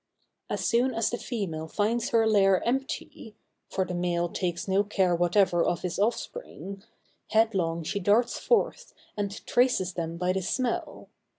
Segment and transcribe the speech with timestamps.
[0.49, 5.63] As soon as the female finds her lair empty—for the male takes no care whatever
[5.63, 11.09] of his offspring—headlong she darts forth, and traces them by the smell.